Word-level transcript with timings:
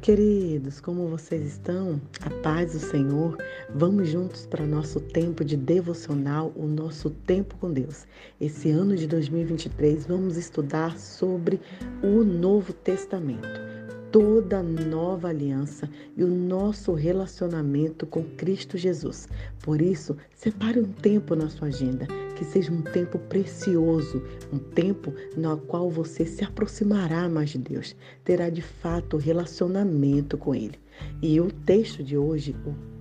Queridos, 0.00 0.80
como 0.80 1.08
vocês 1.08 1.44
estão? 1.46 2.00
A 2.20 2.30
paz 2.42 2.72
do 2.72 2.78
Senhor. 2.78 3.36
Vamos 3.74 4.08
juntos 4.08 4.46
para 4.46 4.66
nosso 4.66 5.00
tempo 5.00 5.44
de 5.44 5.56
devocional, 5.56 6.52
o 6.54 6.66
nosso 6.66 7.10
tempo 7.10 7.56
com 7.56 7.72
Deus. 7.72 8.06
Esse 8.40 8.70
ano 8.70 8.94
de 8.94 9.06
2023 9.06 10.06
vamos 10.06 10.36
estudar 10.36 10.98
sobre 10.98 11.60
o 12.02 12.22
Novo 12.22 12.72
Testamento 12.72 13.66
toda 14.12 14.62
nova 14.62 15.28
aliança 15.28 15.90
e 16.16 16.24
o 16.24 16.28
nosso 16.28 16.94
relacionamento 16.94 18.06
com 18.06 18.22
Cristo 18.22 18.78
Jesus. 18.78 19.28
Por 19.62 19.82
isso, 19.82 20.16
separe 20.34 20.80
um 20.80 20.90
tempo 20.90 21.34
na 21.34 21.50
sua 21.50 21.68
agenda, 21.68 22.06
que 22.36 22.44
seja 22.44 22.70
um 22.70 22.82
tempo 22.82 23.18
precioso, 23.18 24.22
um 24.52 24.58
tempo 24.58 25.12
no 25.36 25.56
qual 25.56 25.90
você 25.90 26.26
se 26.26 26.44
aproximará 26.44 27.28
mais 27.28 27.50
de 27.50 27.58
Deus, 27.58 27.96
terá 28.22 28.50
de 28.50 28.62
fato 28.62 29.16
relacionamento 29.16 30.36
com 30.36 30.54
Ele. 30.54 30.78
E 31.22 31.40
o 31.40 31.50
texto 31.50 32.04
de 32.04 32.16
hoje, 32.16 32.54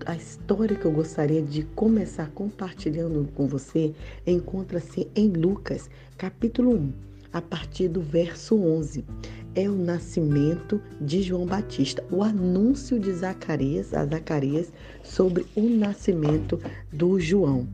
a 0.05 0.15
história 0.15 0.75
que 0.75 0.85
eu 0.85 0.91
gostaria 0.91 1.41
de 1.41 1.63
começar 1.75 2.29
compartilhando 2.31 3.29
com 3.35 3.45
você, 3.47 3.93
encontra-se 4.25 5.07
em 5.15 5.29
Lucas, 5.29 5.89
capítulo 6.17 6.73
1, 6.75 6.93
a 7.33 7.41
partir 7.41 7.89
do 7.89 8.01
verso 8.01 8.55
11 8.55 9.03
é 9.55 9.69
o 9.69 9.75
nascimento 9.75 10.81
de 10.99 11.21
João 11.21 11.45
Batista, 11.45 12.03
o 12.11 12.21
anúncio 12.21 12.99
de 12.99 13.11
Zacarias 13.13 13.93
a 13.93 14.05
Zacarias 14.05 14.71
sobre 15.01 15.45
o 15.55 15.61
nascimento 15.61 16.59
do 16.91 17.17
João. 17.19 17.65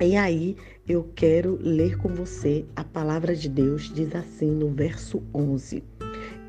E 0.00 0.16
aí 0.16 0.56
eu 0.88 1.08
quero 1.14 1.56
ler 1.60 1.96
com 1.96 2.08
você 2.08 2.64
a 2.74 2.82
palavra 2.82 3.34
de 3.34 3.48
Deus, 3.48 3.92
diz 3.94 4.14
assim 4.14 4.50
no 4.50 4.68
verso 4.68 5.22
11. 5.32 5.84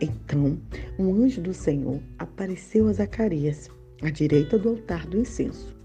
Então, 0.02 0.58
um 0.98 1.14
anjo 1.14 1.42
do 1.42 1.54
Senhor 1.54 2.02
apareceu 2.18 2.88
a 2.88 2.94
Zacarias, 2.94 3.70
à 4.02 4.10
direita 4.10 4.58
do 4.58 4.70
altar 4.70 5.06
do 5.06 5.20
incenso. 5.20 5.76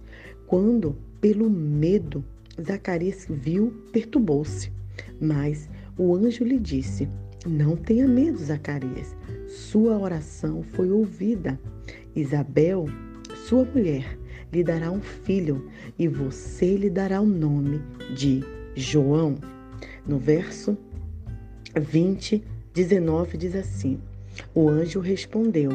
Quando, 0.47 0.97
pelo 1.21 1.51
medo, 1.51 2.25
Zacarias 2.61 3.27
viu, 3.29 3.73
perturbou-se. 3.93 4.73
Mas 5.21 5.69
o 5.99 6.15
anjo 6.15 6.45
lhe 6.45 6.59
disse: 6.59 7.09
não 7.47 7.77
tenha 7.77 8.09
medo, 8.09 8.39
Zacarias. 8.39 9.15
Sua 9.47 9.99
oração 9.99 10.63
foi 10.63 10.91
ouvida. 10.91 11.61
Isabel, 12.17 12.87
sua 13.47 13.65
mulher, 13.65 14.19
lhe 14.53 14.65
dará 14.65 14.91
um 14.91 15.01
filho 15.01 15.71
e 15.99 16.09
você 16.09 16.77
lhe 16.77 16.91
dará 16.91 17.21
o 17.21 17.27
nome 17.27 17.81
de 18.15 18.43
João. 18.75 19.37
No 20.07 20.19
verso 20.19 20.77
20, 21.79 22.43
19 22.75 23.39
diz 23.39 23.55
assim: 23.55 24.01
O 24.55 24.69
anjo 24.69 25.01
respondeu: 25.01 25.71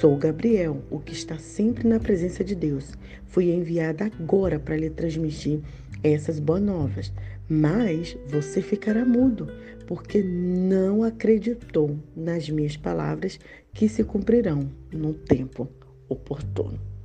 Sou 0.00 0.16
Gabriel, 0.16 0.82
o 0.90 0.98
que 0.98 1.12
está 1.12 1.38
sempre 1.38 1.88
na 1.88 1.98
presença 1.98 2.44
de 2.44 2.54
Deus. 2.54 2.92
Fui 3.26 3.50
enviada 3.50 4.06
agora 4.06 4.58
para 4.58 4.76
lhe 4.76 4.90
transmitir 4.90 5.60
essas 6.02 6.38
boas 6.38 6.62
novas. 6.62 7.12
Mas 7.48 8.16
você 8.26 8.60
ficará 8.60 9.04
mudo, 9.04 9.48
porque 9.86 10.20
não 10.20 11.04
acreditou 11.04 11.96
nas 12.16 12.48
minhas 12.48 12.76
palavras 12.76 13.38
que 13.72 13.88
se 13.88 14.02
cumprirão 14.02 14.68
no 14.92 15.14
tempo 15.14 15.68
oportuno. 16.08 16.95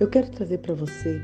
Eu 0.00 0.08
quero 0.08 0.30
trazer 0.30 0.58
para 0.58 0.74
você 0.74 1.20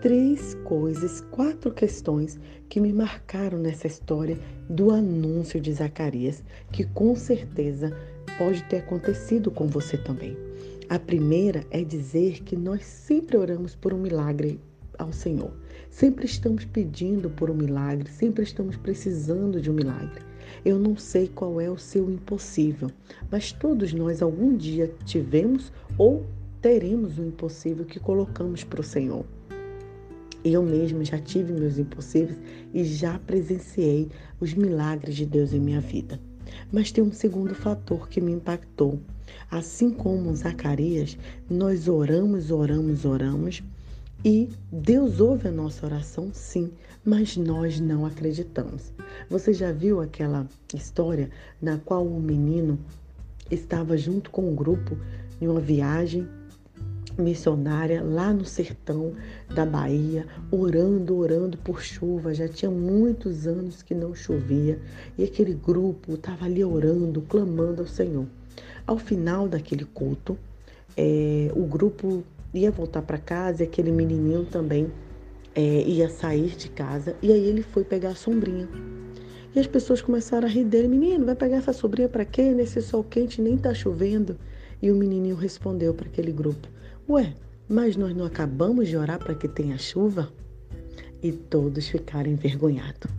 três 0.00 0.54
coisas, 0.64 1.22
quatro 1.30 1.72
questões 1.72 2.38
que 2.68 2.78
me 2.78 2.92
marcaram 2.92 3.58
nessa 3.58 3.86
história 3.86 4.38
do 4.68 4.90
anúncio 4.90 5.60
de 5.60 5.72
Zacarias, 5.72 6.44
que 6.70 6.84
com 6.84 7.16
certeza 7.16 7.96
pode 8.36 8.62
ter 8.64 8.78
acontecido 8.78 9.50
com 9.50 9.66
você 9.66 9.96
também. 9.96 10.36
A 10.88 10.98
primeira 10.98 11.64
é 11.70 11.82
dizer 11.82 12.42
que 12.42 12.54
nós 12.54 12.84
sempre 12.84 13.36
oramos 13.38 13.74
por 13.74 13.94
um 13.94 13.98
milagre 13.98 14.60
ao 14.98 15.12
Senhor. 15.12 15.52
Sempre 15.88 16.26
estamos 16.26 16.64
pedindo 16.64 17.30
por 17.30 17.50
um 17.50 17.54
milagre, 17.54 18.10
sempre 18.10 18.42
estamos 18.42 18.76
precisando 18.76 19.60
de 19.60 19.70
um 19.70 19.74
milagre. 19.74 20.20
Eu 20.64 20.78
não 20.78 20.96
sei 20.96 21.28
qual 21.28 21.60
é 21.60 21.70
o 21.70 21.78
seu 21.78 22.10
impossível, 22.10 22.90
mas 23.30 23.52
todos 23.52 23.92
nós 23.92 24.20
algum 24.20 24.54
dia 24.56 24.94
tivemos 25.04 25.72
ou 25.96 26.26
teremos 26.64 27.18
o 27.18 27.22
impossível 27.22 27.84
que 27.84 28.00
colocamos 28.00 28.64
para 28.64 28.80
o 28.80 28.82
Senhor. 28.82 29.26
Eu 30.42 30.62
mesmo 30.62 31.04
já 31.04 31.18
tive 31.18 31.52
meus 31.52 31.78
impossíveis 31.78 32.38
e 32.72 32.82
já 32.84 33.18
presenciei 33.18 34.08
os 34.40 34.54
milagres 34.54 35.14
de 35.14 35.26
Deus 35.26 35.52
em 35.52 35.60
minha 35.60 35.82
vida. 35.82 36.18
Mas 36.72 36.90
tem 36.90 37.04
um 37.04 37.12
segundo 37.12 37.54
fator 37.54 38.08
que 38.08 38.18
me 38.18 38.32
impactou. 38.32 38.98
Assim 39.50 39.90
como 39.90 40.34
Zacarias, 40.34 41.18
nós 41.50 41.86
oramos, 41.86 42.50
oramos, 42.50 43.04
oramos 43.04 43.62
e 44.24 44.48
Deus 44.72 45.20
ouve 45.20 45.48
a 45.48 45.52
nossa 45.52 45.84
oração, 45.84 46.30
sim, 46.32 46.72
mas 47.04 47.36
nós 47.36 47.78
não 47.78 48.06
acreditamos. 48.06 48.90
Você 49.28 49.52
já 49.52 49.70
viu 49.70 50.00
aquela 50.00 50.48
história 50.72 51.28
na 51.60 51.76
qual 51.76 52.06
o 52.06 52.16
um 52.16 52.20
menino 52.20 52.78
estava 53.50 53.98
junto 53.98 54.30
com 54.30 54.48
um 54.48 54.54
grupo 54.54 54.96
em 55.42 55.46
uma 55.46 55.60
viagem 55.60 56.26
missionária 57.18 58.02
lá 58.02 58.32
no 58.32 58.44
sertão 58.44 59.12
da 59.54 59.64
Bahia, 59.64 60.26
orando, 60.50 61.16
orando 61.16 61.56
por 61.58 61.82
chuva. 61.82 62.34
Já 62.34 62.48
tinha 62.48 62.70
muitos 62.70 63.46
anos 63.46 63.82
que 63.82 63.94
não 63.94 64.14
chovia 64.14 64.78
e 65.16 65.24
aquele 65.24 65.54
grupo 65.54 66.14
estava 66.14 66.44
ali 66.44 66.64
orando, 66.64 67.22
clamando 67.22 67.82
ao 67.82 67.88
Senhor. 67.88 68.26
Ao 68.86 68.98
final 68.98 69.48
daquele 69.48 69.84
culto, 69.84 70.36
é, 70.96 71.50
o 71.54 71.64
grupo 71.64 72.22
ia 72.52 72.70
voltar 72.70 73.02
para 73.02 73.18
casa 73.18 73.62
e 73.62 73.66
aquele 73.66 73.90
menininho 73.90 74.44
também 74.44 74.90
é, 75.54 75.82
ia 75.82 76.08
sair 76.08 76.56
de 76.56 76.68
casa. 76.68 77.16
E 77.22 77.32
aí 77.32 77.44
ele 77.44 77.62
foi 77.62 77.84
pegar 77.84 78.10
a 78.10 78.14
sombrinha. 78.14 78.68
E 79.54 79.60
as 79.60 79.66
pessoas 79.66 80.02
começaram 80.02 80.46
a 80.48 80.50
rir 80.50 80.64
dele: 80.64 80.88
Menino, 80.88 81.24
vai 81.24 81.34
pegar 81.34 81.58
essa 81.58 81.72
sombrinha 81.72 82.08
para 82.08 82.24
quê? 82.24 82.52
Nesse 82.52 82.82
sol 82.82 83.04
quente 83.04 83.40
nem 83.40 83.56
tá 83.56 83.72
chovendo. 83.72 84.36
E 84.80 84.90
o 84.90 84.96
menininho 84.96 85.36
respondeu 85.36 85.94
para 85.94 86.06
aquele 86.06 86.32
grupo: 86.32 86.68
Ué, 87.08 87.34
mas 87.68 87.96
nós 87.96 88.14
não 88.14 88.24
acabamos 88.24 88.88
de 88.88 88.96
orar 88.96 89.18
para 89.18 89.34
que 89.34 89.48
tenha 89.48 89.78
chuva? 89.78 90.32
E 91.22 91.32
todos 91.32 91.88
ficaram 91.88 92.30
envergonhados. 92.30 93.10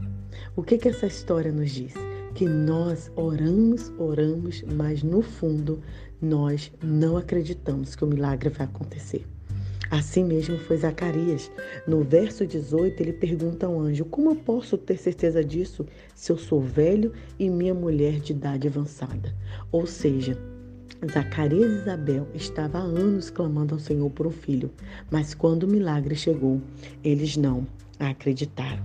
O 0.55 0.63
que, 0.63 0.77
que 0.77 0.89
essa 0.89 1.07
história 1.07 1.51
nos 1.51 1.71
diz? 1.71 1.93
Que 2.33 2.47
nós 2.47 3.11
oramos, 3.15 3.91
oramos, 3.97 4.63
mas 4.63 5.01
no 5.01 5.21
fundo 5.21 5.81
nós 6.21 6.71
não 6.83 7.17
acreditamos 7.17 7.95
que 7.95 8.03
o 8.03 8.07
milagre 8.07 8.49
vai 8.49 8.65
acontecer. 8.65 9.25
Assim 9.91 10.23
mesmo 10.23 10.57
foi 10.57 10.77
Zacarias. 10.77 11.51
No 11.87 12.03
verso 12.03 12.45
18, 12.45 13.01
ele 13.01 13.13
pergunta 13.13 13.65
ao 13.65 13.79
anjo: 13.79 14.05
Como 14.05 14.31
eu 14.31 14.35
posso 14.35 14.77
ter 14.77 14.97
certeza 14.97 15.43
disso 15.43 15.85
se 16.13 16.31
eu 16.31 16.37
sou 16.37 16.59
velho 16.59 17.13
e 17.37 17.49
minha 17.49 17.73
mulher 17.73 18.19
de 18.19 18.33
idade 18.33 18.67
avançada? 18.67 19.33
Ou 19.71 19.85
seja, 19.85 20.37
Zacarias 21.11 21.71
e 21.71 21.75
Isabel 21.81 22.27
estavam 22.33 22.81
há 22.81 22.83
anos 22.83 23.29
clamando 23.29 23.73
ao 23.73 23.79
Senhor 23.79 24.09
por 24.09 24.27
um 24.27 24.31
filho, 24.31 24.71
mas 25.09 25.33
quando 25.33 25.63
o 25.63 25.67
milagre 25.67 26.15
chegou, 26.15 26.61
eles 27.03 27.37
não 27.37 27.67
acreditaram. 27.99 28.83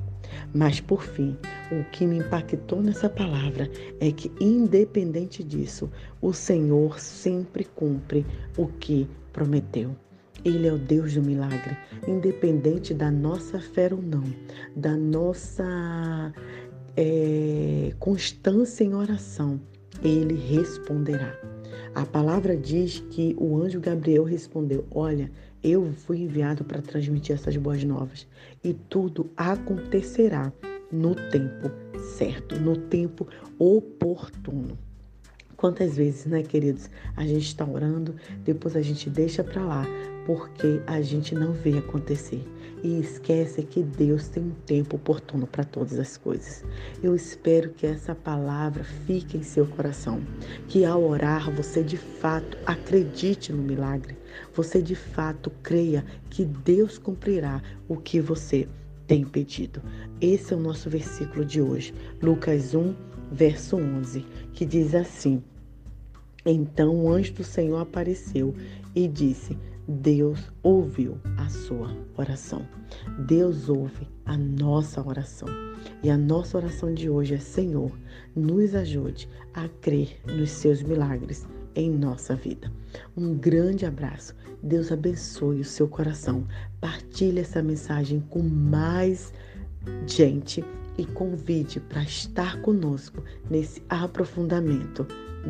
Mas 0.54 0.80
por 0.80 1.02
fim, 1.02 1.36
o 1.70 1.84
que 1.90 2.06
me 2.06 2.18
impactou 2.18 2.82
nessa 2.82 3.08
palavra 3.08 3.70
é 4.00 4.10
que, 4.10 4.30
independente 4.40 5.44
disso, 5.44 5.90
o 6.20 6.32
Senhor 6.32 6.98
sempre 6.98 7.64
cumpre 7.64 8.26
o 8.56 8.66
que 8.66 9.08
prometeu. 9.32 9.94
Ele 10.44 10.66
é 10.66 10.72
o 10.72 10.78
Deus 10.78 11.14
do 11.14 11.22
milagre, 11.22 11.76
independente 12.08 12.94
da 12.94 13.10
nossa 13.10 13.60
fé 13.60 13.90
ou 13.92 14.00
não, 14.00 14.24
da 14.74 14.96
nossa 14.96 16.32
é, 16.96 17.92
constância 17.98 18.82
em 18.82 18.94
oração, 18.94 19.60
ele 20.02 20.34
responderá. 20.34 21.59
A 21.94 22.04
palavra 22.04 22.56
diz 22.56 23.00
que 23.10 23.34
o 23.38 23.56
anjo 23.62 23.80
Gabriel 23.80 24.24
respondeu: 24.24 24.86
Olha, 24.90 25.30
eu 25.62 25.92
fui 25.92 26.22
enviado 26.22 26.64
para 26.64 26.82
transmitir 26.82 27.34
essas 27.34 27.56
boas 27.56 27.84
novas 27.84 28.26
e 28.64 28.72
tudo 28.72 29.30
acontecerá 29.36 30.52
no 30.90 31.14
tempo 31.14 31.70
certo, 32.16 32.58
no 32.58 32.76
tempo 32.76 33.26
oportuno. 33.58 34.78
Quantas 35.60 35.94
vezes, 35.94 36.24
né, 36.24 36.42
queridos, 36.42 36.88
a 37.14 37.22
gente 37.22 37.44
está 37.44 37.66
orando, 37.66 38.14
depois 38.42 38.74
a 38.74 38.80
gente 38.80 39.10
deixa 39.10 39.44
para 39.44 39.62
lá, 39.62 39.86
porque 40.24 40.80
a 40.86 41.02
gente 41.02 41.34
não 41.34 41.52
vê 41.52 41.76
acontecer 41.76 42.42
e 42.82 42.98
esquece 42.98 43.62
que 43.64 43.82
Deus 43.82 44.28
tem 44.28 44.42
um 44.42 44.54
tempo 44.64 44.96
oportuno 44.96 45.46
para 45.46 45.62
todas 45.62 45.98
as 45.98 46.16
coisas. 46.16 46.64
Eu 47.02 47.14
espero 47.14 47.74
que 47.74 47.86
essa 47.86 48.14
palavra 48.14 48.84
fique 49.06 49.36
em 49.36 49.42
seu 49.42 49.66
coração, 49.66 50.22
que 50.66 50.82
ao 50.82 51.02
orar 51.02 51.54
você 51.54 51.82
de 51.82 51.98
fato 51.98 52.56
acredite 52.64 53.52
no 53.52 53.62
milagre, 53.62 54.16
você 54.54 54.80
de 54.80 54.94
fato 54.94 55.52
creia 55.62 56.06
que 56.30 56.42
Deus 56.42 56.96
cumprirá 56.96 57.62
o 57.86 57.98
que 57.98 58.18
você 58.18 58.66
tem 59.06 59.26
pedido. 59.26 59.82
Esse 60.20 60.54
é 60.54 60.56
o 60.56 60.60
nosso 60.60 60.88
versículo 60.88 61.44
de 61.44 61.60
hoje, 61.60 61.92
Lucas 62.22 62.74
1, 62.74 62.94
verso 63.30 63.76
11, 63.76 64.24
que 64.52 64.64
diz 64.64 64.94
assim: 64.94 65.42
Então 66.44 66.94
o 67.04 67.10
anjo 67.10 67.32
do 67.34 67.44
Senhor 67.44 67.78
apareceu 67.78 68.54
e 68.94 69.06
disse: 69.06 69.56
Deus 69.88 70.52
ouviu 70.62 71.18
a 71.36 71.48
sua 71.48 71.96
oração. 72.16 72.66
Deus 73.26 73.68
ouve 73.68 74.08
a 74.24 74.36
nossa 74.36 75.06
oração. 75.06 75.48
E 76.02 76.10
a 76.10 76.16
nossa 76.16 76.58
oração 76.58 76.94
de 76.94 77.10
hoje 77.10 77.34
é: 77.34 77.38
Senhor, 77.38 77.90
nos 78.34 78.74
ajude 78.74 79.28
a 79.54 79.68
crer 79.80 80.20
nos 80.26 80.50
seus 80.50 80.82
milagres 80.82 81.46
em 81.74 81.90
nossa 81.90 82.34
vida. 82.34 82.70
Um 83.16 83.34
grande 83.34 83.86
abraço. 83.86 84.34
Deus 84.62 84.92
abençoe 84.92 85.60
o 85.60 85.64
seu 85.64 85.88
coração. 85.88 86.46
Partilhe 86.80 87.40
essa 87.40 87.62
mensagem 87.62 88.20
com 88.28 88.42
mais 88.42 89.32
gente 90.06 90.64
e 91.00 91.06
convide 91.06 91.80
para 91.80 92.02
estar 92.02 92.60
conosco 92.60 93.22
nesse 93.48 93.82
aprofundamento 93.88 95.06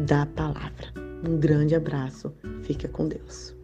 da 0.06 0.24
palavra. 0.24 0.92
Um 1.28 1.38
grande 1.38 1.74
abraço. 1.74 2.32
Fica 2.62 2.88
com 2.88 3.08
Deus. 3.08 3.59